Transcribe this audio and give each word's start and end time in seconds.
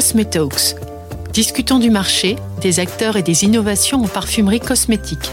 Cosmetalks. 0.00 0.76
Discutons 1.34 1.78
du 1.78 1.90
marché, 1.90 2.36
des 2.62 2.80
acteurs 2.80 3.18
et 3.18 3.22
des 3.22 3.44
innovations 3.44 4.02
en 4.02 4.08
parfumerie 4.08 4.58
cosmétique. 4.58 5.30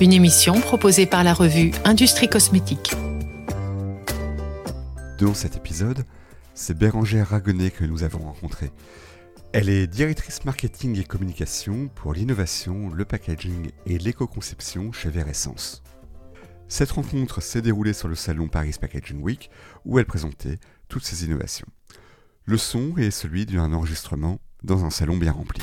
Une 0.00 0.12
émission 0.12 0.60
proposée 0.60 1.06
par 1.06 1.24
la 1.24 1.34
revue 1.34 1.72
Industrie 1.84 2.28
Cosmétique. 2.28 2.92
Dans 5.18 5.34
cet 5.34 5.56
épisode, 5.56 6.04
c'est 6.54 6.78
Bérangère 6.78 7.30
Ragonnet 7.30 7.72
que 7.72 7.82
nous 7.82 8.04
avons 8.04 8.20
rencontrée. 8.20 8.70
Elle 9.52 9.68
est 9.68 9.88
directrice 9.88 10.44
marketing 10.44 10.96
et 11.00 11.04
communication 11.04 11.88
pour 11.92 12.14
l'innovation, 12.14 12.88
le 12.94 13.04
packaging 13.04 13.72
et 13.86 13.98
l'éco-conception 13.98 14.92
chez 14.92 15.10
Veressence. 15.10 15.82
Cette 16.74 16.92
rencontre 16.92 17.42
s'est 17.42 17.60
déroulée 17.60 17.92
sur 17.92 18.08
le 18.08 18.14
salon 18.14 18.48
Paris 18.48 18.74
Packaging 18.80 19.20
Week 19.20 19.50
où 19.84 19.98
elle 19.98 20.06
présentait 20.06 20.58
toutes 20.88 21.04
ses 21.04 21.26
innovations. 21.26 21.66
Le 22.46 22.56
son 22.56 22.94
est 22.96 23.10
celui 23.10 23.44
d'un 23.44 23.74
enregistrement 23.74 24.38
dans 24.62 24.82
un 24.82 24.88
salon 24.88 25.18
bien 25.18 25.32
rempli. 25.32 25.62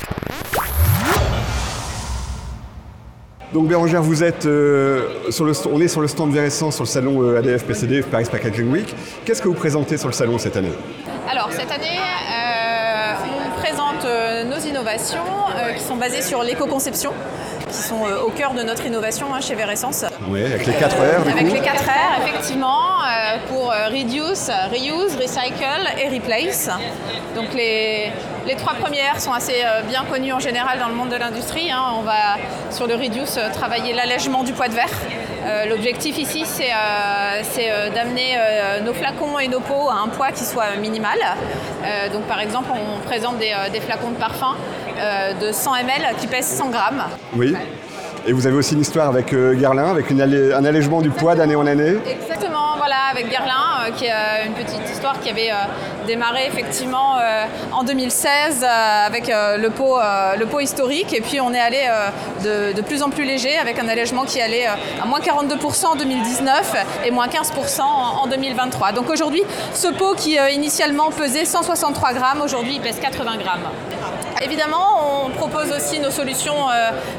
Donc 3.52 3.66
Bérangère, 3.66 4.04
vous 4.04 4.22
êtes 4.22 4.46
euh, 4.46 5.32
sur 5.32 5.44
le, 5.44 5.52
on 5.72 5.80
est 5.80 5.88
sur 5.88 6.00
le 6.00 6.06
stand 6.06 6.32
Veressence 6.32 6.76
sur 6.76 6.84
le 6.84 6.88
salon 6.88 7.24
euh, 7.24 7.38
ADF 7.40 7.64
PCD 7.64 8.02
Paris 8.02 8.28
Packaging 8.30 8.70
Week. 8.70 8.94
Qu'est-ce 9.24 9.42
que 9.42 9.48
vous 9.48 9.54
présentez 9.54 9.96
sur 9.96 10.06
le 10.06 10.14
salon 10.14 10.38
cette 10.38 10.56
année? 10.56 10.70
Alors 11.28 11.50
cette 11.50 11.72
année, 11.72 11.98
euh, 11.98 13.14
on 13.48 13.60
présente 13.60 14.06
nos 14.46 14.64
innovations 14.64 15.24
qui 15.76 15.82
sont 15.82 15.96
basées 15.96 16.22
sur 16.22 16.44
l'éco-conception 16.44 17.12
qui 17.70 17.82
sont 17.82 18.04
euh, 18.04 18.22
au 18.22 18.30
cœur 18.30 18.52
de 18.52 18.62
notre 18.62 18.84
innovation 18.84 19.34
hein, 19.34 19.40
chez 19.40 19.54
Veressence. 19.54 20.04
Oui, 20.28 20.44
avec 20.44 20.66
les 20.66 20.74
4 20.74 20.96
R. 20.96 21.28
avec 21.30 21.52
les 21.52 21.60
4 21.60 21.84
R, 21.84 22.26
effectivement, 22.26 23.00
euh, 23.00 23.36
pour 23.48 23.70
euh, 23.70 23.88
reduce, 23.88 24.50
reuse, 24.70 25.16
recycle 25.16 25.64
et 25.98 26.08
replace. 26.08 26.68
Donc 27.34 27.54
les, 27.54 28.12
les 28.46 28.56
trois 28.56 28.74
premières 28.74 29.20
sont 29.20 29.32
assez 29.32 29.62
bien 29.88 30.04
connues 30.10 30.32
en 30.32 30.40
général 30.40 30.78
dans 30.78 30.88
le 30.88 30.94
monde 30.94 31.10
de 31.10 31.16
l'industrie. 31.16 31.70
Hein. 31.70 31.84
On 31.98 32.02
va 32.02 32.36
sur 32.70 32.86
le 32.86 32.94
reduce 32.94 33.38
travailler 33.52 33.92
l'allègement 33.92 34.42
du 34.42 34.52
poids 34.52 34.68
de 34.68 34.74
verre. 34.74 35.66
L'objectif 35.68 36.18
ici, 36.18 36.44
c'est 36.44 36.70
d'amener 37.94 38.36
nos 38.84 38.92
flacons 38.92 39.38
et 39.38 39.46
nos 39.46 39.60
pots 39.60 39.88
à 39.88 40.02
un 40.04 40.08
poids 40.08 40.32
qui 40.32 40.44
soit 40.44 40.76
minimal. 40.80 41.18
donc 42.12 42.22
par 42.24 42.40
exemple, 42.40 42.70
on 42.74 43.06
présente 43.06 43.38
des, 43.38 43.54
des 43.72 43.80
flacons 43.80 44.10
de 44.10 44.16
parfum 44.16 44.56
de 45.40 45.52
100 45.52 45.74
ml 45.76 46.16
qui 46.20 46.26
pèsent 46.26 46.46
100 46.46 46.70
grammes. 46.70 47.04
Oui. 47.34 47.54
Et 48.26 48.32
vous 48.32 48.46
avez 48.46 48.56
aussi 48.56 48.74
une 48.74 48.82
histoire 48.82 49.08
avec 49.08 49.32
euh, 49.32 49.54
Guerlain, 49.54 49.90
avec 49.90 50.12
un 50.12 50.64
allègement 50.64 51.00
du 51.00 51.10
poids 51.10 51.34
d'année 51.34 51.56
en 51.56 51.66
année 51.66 51.96
Exactement, 52.06 52.76
voilà, 52.76 53.06
avec 53.10 53.30
Guerlain, 53.30 53.86
euh, 53.86 53.90
qui 53.92 54.04
est 54.04 54.12
euh, 54.12 54.46
une 54.46 54.52
petite 54.52 54.88
histoire 54.90 55.18
qui 55.20 55.30
avait 55.30 55.50
démarré 56.06 56.46
effectivement 56.46 57.16
en 57.72 57.82
2016 57.82 58.64
avec 59.06 59.28
le, 59.28 59.68
pot, 59.68 59.98
le 60.38 60.44
pot 60.46 60.60
historique. 60.60 61.12
Et 61.12 61.20
puis 61.20 61.40
on 61.40 61.52
est 61.52 61.60
allé 61.60 61.88
de, 62.42 62.80
plus 62.82 63.02
en 63.02 63.10
plus 63.10 63.24
léger 63.24 63.56
avec 63.58 63.78
un 63.78 63.88
allègement 63.88 64.24
qui 64.24 64.40
allait 64.40 64.66
à 64.66 65.06
moins 65.06 65.20
42% 65.20 65.86
en 65.86 65.96
2019 65.96 66.74
et 67.04 67.10
moins 67.10 67.28
15% 67.28 67.80
en, 67.82 68.26
2023. 68.26 68.92
Donc 68.92 69.10
aujourd'hui, 69.10 69.42
ce 69.72 69.88
pot 69.88 70.14
qui 70.16 70.36
initialement 70.52 71.10
pesait 71.10 71.44
163 71.44 72.12
grammes, 72.14 72.40
aujourd'hui 72.42 72.74
il 72.74 72.80
pèse 72.80 72.98
80 73.00 73.36
grammes. 73.38 73.68
Évidemment, 74.42 75.26
on 75.26 75.30
propose 75.30 75.70
aussi 75.70 76.00
nos 76.00 76.10
solutions 76.10 76.66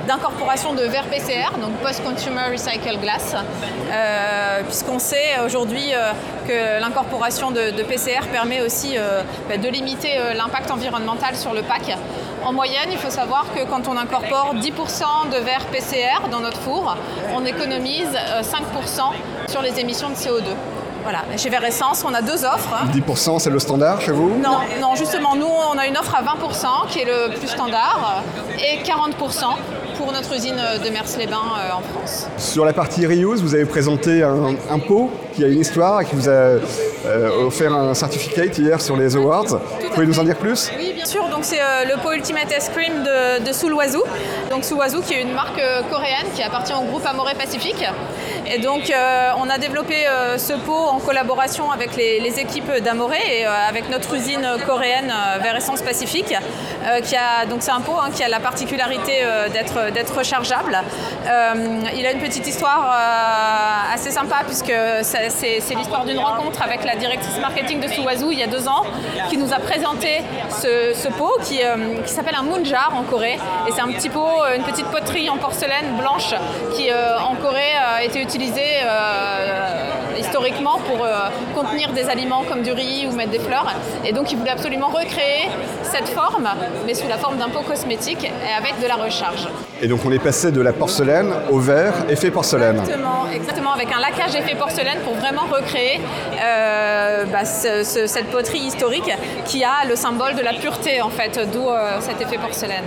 d'incorporation 0.07 0.73
de 0.73 0.81
verre 0.83 1.05
PCR, 1.05 1.57
donc 1.61 1.73
Post-Consumer 1.81 2.51
Recycle 2.51 2.97
Glass, 2.99 3.35
euh, 3.35 4.63
puisqu'on 4.63 4.99
sait 4.99 5.39
aujourd'hui 5.45 5.93
euh, 5.93 6.11
que 6.47 6.81
l'incorporation 6.81 7.51
de, 7.51 7.83
PCR 7.83 8.27
permet 8.31 8.61
aussi 8.61 8.97
euh, 8.97 9.21
bah, 9.47 9.57
de 9.57 9.67
limiter 9.67 10.17
l'impact 10.35 10.71
environnemental 10.71 11.35
sur 11.35 11.53
le 11.53 11.61
pack. 11.61 11.95
En 12.43 12.53
moyenne, 12.53 12.89
il 12.91 12.97
faut 12.97 13.09
savoir 13.09 13.45
que 13.53 13.63
quand 13.65 13.87
on 13.87 13.97
incorpore 13.97 14.55
10% 14.55 15.29
de 15.31 15.37
verre 15.37 15.65
PCR 15.67 16.27
dans 16.31 16.39
notre 16.39 16.59
four, 16.59 16.95
on 17.35 17.45
économise 17.45 18.17
5% 18.41 19.49
sur 19.49 19.61
les 19.61 19.79
émissions 19.79 20.09
de 20.09 20.15
CO2. 20.15 20.43
Voilà, 21.03 21.23
chez 21.37 21.49
Veressence, 21.49 22.03
on 22.07 22.13
a 22.13 22.21
deux 22.21 22.45
offres. 22.45 22.75
10% 22.93 23.39
c'est 23.39 23.49
le 23.49 23.59
standard 23.59 24.01
chez 24.01 24.11
vous? 24.11 24.37
Non, 24.37 24.59
non, 24.79 24.95
justement, 24.95 25.35
nous 25.35 25.47
on 25.47 25.77
a 25.77 25.87
une 25.87 25.97
offre 25.97 26.15
à 26.15 26.21
20% 26.21 26.89
qui 26.89 26.99
est 26.99 27.05
le 27.05 27.33
plus 27.37 27.47
standard 27.47 28.23
et 28.59 28.83
40% 28.83 29.57
pour 29.97 30.11
notre 30.11 30.35
usine 30.35 30.55
de 30.83 30.89
Mers-les-Bains 30.89 31.37
euh, 31.37 31.71
en 31.73 31.81
France. 31.81 32.27
Sur 32.37 32.65
la 32.65 32.73
partie 32.73 33.05
reuse, 33.05 33.41
vous 33.41 33.53
avez 33.53 33.65
présenté 33.65 34.23
un, 34.23 34.79
pot 34.79 35.11
qui 35.33 35.43
a 35.43 35.47
une 35.47 35.59
histoire 35.59 36.01
et 36.01 36.05
qui 36.05 36.15
vous 36.15 36.27
a 36.27 36.31
euh, 36.31 37.45
offert 37.45 37.73
un 37.73 37.93
certificat 37.93 38.45
hier 38.45 38.81
sur 38.81 38.97
les 38.97 39.15
awards. 39.15 39.45
Vous 39.45 39.89
pouvez 39.93 40.07
nous 40.07 40.19
en 40.19 40.23
dire 40.23 40.37
plus? 40.37 40.71
Oui, 40.77 40.93
bien 40.95 41.05
sûr. 41.05 41.23
C'est 41.41 41.61
euh, 41.61 41.85
le 41.85 41.97
pot 42.01 42.11
Ultimate 42.11 42.53
Ice 42.57 42.69
Cream 42.69 43.03
de, 43.03 43.39
de. 43.39 43.51
Donc 44.49 44.63
qui 45.05 45.13
est 45.13 45.21
une 45.21 45.33
marque 45.33 45.61
coréenne 45.89 46.27
qui 46.35 46.43
appartient 46.43 46.73
au 46.73 46.83
groupe 46.83 47.05
Amoré 47.05 47.35
Pacifique. 47.35 47.83
Et 48.45 48.57
donc 48.59 48.91
on 49.37 49.49
a 49.49 49.57
développé 49.57 50.05
ce 50.37 50.53
pot 50.53 50.87
en 50.87 50.99
collaboration 50.99 51.71
avec 51.71 51.95
les, 51.95 52.39
équipes 52.39 52.71
d'Amoré 52.83 53.19
et 53.29 53.45
avec 53.45 53.89
notre 53.89 54.13
usine 54.15 54.47
coréenne 54.65 55.13
vers 55.41 55.55
Essence 55.55 55.81
Pacifique. 55.81 56.33
donc 57.49 57.59
c'est 57.61 57.71
un 57.71 57.81
pot 57.81 57.97
hein, 58.01 58.09
qui 58.13 58.23
a 58.23 58.29
la 58.29 58.39
particularité 58.39 59.23
d'être 59.53 60.17
rechargeable. 60.17 60.77
Euh, 61.27 61.81
il 61.95 62.05
a 62.05 62.11
une 62.11 62.19
petite 62.19 62.47
histoire 62.47 62.91
euh, 62.91 63.93
assez 63.93 64.11
sympa 64.11 64.37
puisque 64.45 64.73
c'est 65.01 65.75
l'histoire 65.75 66.05
d'une 66.05 66.19
rencontre 66.19 66.61
avec 66.61 66.83
la 66.83 66.95
directrice 66.95 67.37
marketing 67.39 67.79
de 67.79 67.87
Suwazu 67.87 68.27
il 68.31 68.39
y 68.39 68.43
a 68.43 68.47
deux 68.47 68.67
ans 68.67 68.83
qui 69.29 69.37
nous 69.37 69.53
a 69.53 69.59
présenté 69.59 70.21
ce, 70.49 71.07
pot 71.09 71.30
qui, 71.43 71.63
euh, 71.63 72.01
qui 72.05 72.11
s'appelle 72.11 72.35
un 72.35 72.43
moonjar 72.43 72.93
en 72.95 73.03
Corée. 73.03 73.37
Et 73.67 73.71
c'est 73.71 73.81
un 73.81 73.91
petit 73.91 74.09
pot, 74.09 74.43
une 74.55 74.63
petite 74.63 74.87
poterie 74.87 75.29
en 75.29 75.37
porcelaine 75.37 75.97
blanche 75.97 76.33
qui 76.75 76.89
en 76.91 77.35
Corée 77.35 77.73
a 77.77 78.03
été 78.03 78.21
utilisée 78.21 78.81
historiquement 80.21 80.79
pour 80.87 81.05
contenir 81.55 81.91
des 81.93 82.09
aliments 82.09 82.43
comme 82.47 82.61
du 82.61 82.71
riz 82.71 83.07
ou 83.07 83.11
mettre 83.15 83.31
des 83.31 83.39
fleurs. 83.39 83.73
Et 84.05 84.11
donc 84.13 84.31
il 84.31 84.37
voulait 84.37 84.51
absolument 84.51 84.87
recréer 84.87 85.49
cette 85.83 86.09
forme, 86.09 86.47
mais 86.85 86.93
sous 86.93 87.07
la 87.07 87.17
forme 87.17 87.37
d'un 87.37 87.49
pot 87.49 87.63
cosmétique 87.67 88.23
et 88.23 88.53
avec 88.57 88.79
de 88.81 88.87
la 88.87 88.95
recharge. 88.95 89.47
Et 89.81 89.87
donc 89.87 90.01
on 90.05 90.11
est 90.11 90.19
passé 90.19 90.51
de 90.51 90.61
la 90.61 90.73
porcelaine 90.73 91.31
au 91.49 91.59
verre 91.59 91.93
effet 92.09 92.31
porcelaine. 92.31 92.79
Exactement, 92.79 93.25
exactement 93.33 93.73
avec 93.73 93.89
un 93.91 93.99
laquage 93.99 94.35
effet 94.35 94.55
porcelaine 94.55 94.99
pour 95.03 95.15
vraiment 95.15 95.45
recréer 95.51 95.99
euh, 96.39 97.25
bah, 97.25 97.45
cette 97.45 98.27
poterie 98.27 98.59
historique 98.59 99.11
qui 99.45 99.63
a 99.63 99.85
le 99.87 99.95
symbole 99.95 100.35
de 100.35 100.41
la 100.41 100.53
pureté 100.53 101.01
en 101.01 101.09
fait, 101.09 101.39
d'où 101.51 101.67
euh, 101.67 101.99
cet 101.99 102.21
effet 102.21 102.37
porcelaine. 102.37 102.85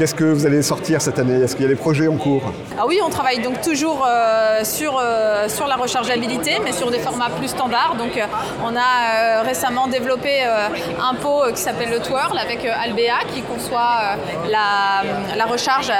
Qu'est-ce 0.00 0.14
que 0.14 0.24
vous 0.24 0.46
allez 0.46 0.62
sortir 0.62 1.02
cette 1.02 1.18
année? 1.18 1.42
Est-ce 1.42 1.54
qu'il 1.54 1.64
y 1.64 1.66
a 1.66 1.68
des 1.68 1.76
projets 1.76 2.08
en 2.08 2.16
cours? 2.16 2.42
Ah 2.78 2.86
Oui, 2.86 3.00
on 3.04 3.10
travaille 3.10 3.40
donc 3.40 3.60
toujours 3.60 4.06
euh, 4.08 4.64
sur, 4.64 4.98
euh, 4.98 5.46
sur 5.46 5.66
la 5.66 5.76
rechargeabilité, 5.76 6.49
mais 6.62 6.72
sur 6.72 6.90
des 6.90 6.98
formats 6.98 7.30
plus 7.30 7.48
standards. 7.48 7.94
Donc, 7.96 8.16
euh, 8.16 8.24
on 8.64 8.74
a 8.76 9.42
récemment 9.42 9.86
développé 9.86 10.42
un 10.42 11.14
pot 11.14 11.44
qui 11.54 11.60
s'appelle 11.60 11.90
le 11.90 12.00
Twirl 12.00 12.36
avec 12.38 12.64
Albea 12.64 13.20
qui 13.32 13.42
conçoit 13.42 14.16
la, 14.48 15.44
recharge 15.46 15.90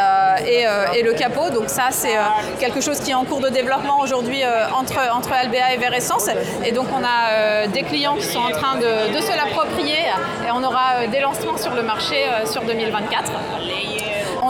et, 0.46 0.66
et, 0.96 1.02
le 1.02 1.12
capot. 1.12 1.50
Donc, 1.50 1.68
ça, 1.68 1.88
c'est 1.90 2.16
quelque 2.58 2.80
chose 2.80 3.00
qui 3.00 3.10
est 3.10 3.14
en 3.14 3.24
cours 3.24 3.40
de 3.40 3.48
développement 3.48 4.00
aujourd'hui 4.00 4.42
entre, 4.74 4.98
entre 5.12 5.32
Albea 5.32 5.74
et 5.74 5.78
Veressence. 5.78 6.28
Et 6.64 6.72
donc, 6.72 6.86
on 6.92 7.02
a 7.04 7.66
des 7.66 7.82
clients 7.82 8.16
qui 8.16 8.26
sont 8.26 8.40
en 8.40 8.50
train 8.50 8.76
de, 8.76 9.14
de 9.14 9.20
se 9.20 9.36
l'approprier 9.36 9.98
et 10.46 10.50
on 10.52 10.62
aura 10.62 11.06
des 11.10 11.20
lancements 11.20 11.56
sur 11.56 11.74
le 11.74 11.82
marché 11.82 12.24
sur 12.46 12.62
2024. 12.62 13.32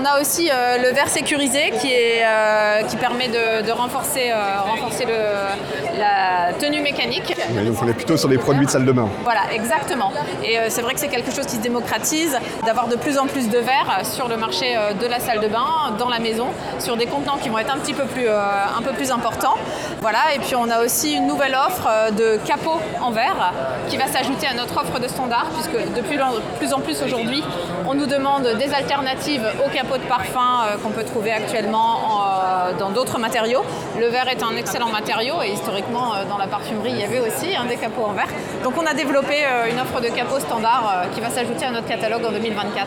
On 0.01 0.05
a 0.07 0.19
aussi 0.19 0.49
euh, 0.51 0.79
le 0.79 0.95
verre 0.95 1.09
sécurisé 1.09 1.73
qui, 1.79 1.93
euh, 1.93 2.83
permet 2.99 3.29
de, 3.29 3.71
renforcer, 3.71 4.31
euh, 4.31 4.61
renforcer 4.63 5.05
la 5.05 6.40
tenue 6.59 6.83
mécanique. 6.83 7.35
donc 7.65 7.83
on 7.83 7.89
est 7.89 7.95
plutôt 7.95 8.17
sur 8.17 8.29
des 8.29 8.39
produits 8.39 8.67
de 8.67 8.71
salle 8.71 8.85
de 8.85 8.93
bain. 8.93 9.09
Voilà, 9.25 9.53
exactement. 9.53 10.13
Et 10.45 10.59
c'est 10.69 10.83
vrai 10.83 10.95
que 10.95 11.01
c'est 11.01 11.09
quelque 11.09 11.33
chose 11.33 11.47
qui 11.47 11.57
se 11.57 11.61
démocratise, 11.61 12.37
d'avoir 12.65 12.89
de 12.89 12.97
plus 12.97 13.19
en 13.19 13.27
plus 13.27 13.49
de 13.49 13.59
verres 13.59 14.01
sur 14.05 14.29
le 14.29 14.37
marché 14.37 14.77
de 15.01 15.07
la 15.07 15.21
salle 15.21 15.41
de 15.41 15.49
bain, 15.49 15.95
dans 15.99 16.09
la 16.09 16.19
maison, 16.19 16.49
sur 16.79 16.97
des 16.97 17.07
contenants 17.07 17.39
qui 17.41 17.49
vont 17.49 17.59
être 17.59 17.75
un 17.75 17.79
petit 17.79 17.95
peu 17.95 18.05
plus, 18.05 18.29
un 18.29 18.83
peu 18.83 18.93
plus 18.93 19.11
importants. 19.11 19.57
Voilà, 20.01 20.35
et 20.35 20.39
puis 20.39 20.55
on 20.57 20.69
a 20.71 20.83
aussi 20.83 21.15
une 21.15 21.27
nouvelle 21.27 21.55
offre 21.55 22.13
de 22.13 22.39
capot 22.47 22.81
en 23.01 23.11
verre 23.11 23.53
qui 23.89 23.97
va 23.97 24.07
s'ajouter 24.07 24.47
à 24.47 24.55
notre 24.55 24.81
offre 24.81 24.99
de 24.99 25.09
standard, 25.09 25.47
puisque 25.55 25.95
de 25.95 26.01
plus 26.01 26.73
en 26.73 26.81
plus 26.81 27.03
aujourd'hui, 27.03 27.43
on 27.87 27.95
nous 27.95 28.07
demande 28.07 28.47
des 28.59 28.73
alternatives 28.73 29.47
au 29.65 29.69
capot 29.71 29.97
de 29.97 30.05
parfum 30.05 30.65
euh, 30.65 30.77
qu'on 30.79 30.91
peut 30.91 31.05
trouver 31.05 31.33
actuellement 31.33 32.23
euh, 32.23 32.73
dans 32.79 32.91
d'autres 32.91 33.19
matériaux. 33.19 33.63
Le 33.99 34.07
verre 34.07 34.29
est 34.29 34.43
un 34.43 34.57
excellent 34.57 34.89
matériau 34.89 35.43
et 35.43 35.51
historiquement 35.51 36.15
euh, 36.15 36.25
dans 36.29 36.39
la 36.41 36.47
parfumerie 36.47 36.91
il 36.91 36.99
y 36.99 37.05
avait 37.05 37.21
aussi 37.21 37.55
un 37.57 37.67
des 37.67 37.77
capots 37.77 38.05
en 38.05 38.13
verre. 38.13 38.29
Donc 38.65 38.75
on 38.77 38.87
a 38.87 38.95
développé 38.95 39.45
une 39.71 39.79
offre 39.79 40.01
de 40.01 40.09
capots 40.09 40.41
standard 40.41 41.07
qui 41.15 41.21
va 41.21 41.31
s'ajouter 41.31 41.67
à 41.67 41.71
notre 41.71 41.87
catalogue 41.87 42.25
en 42.25 42.33
2024. 42.33 42.87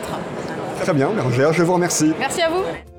Très 0.82 0.92
bien, 0.92 1.08
Bergère, 1.10 1.52
je 1.52 1.62
vous 1.62 1.74
remercie. 1.74 2.12
Merci 2.18 2.42
à 2.42 2.50
vous. 2.50 2.93